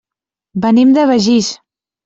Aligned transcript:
Venim 0.63 0.95
de 0.97 1.05
Begís. 1.13 1.53